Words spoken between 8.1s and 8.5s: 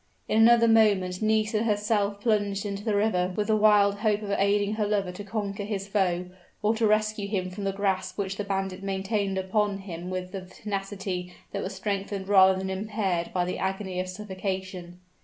which the